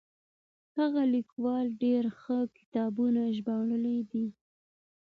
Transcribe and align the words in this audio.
هغه 0.77 1.01
ليکوال 1.15 1.65
ډېر 1.83 2.03
ښه 2.19 2.37
کتابونه 2.57 3.21
ژباړلي 3.35 3.99
دي. 4.11 4.27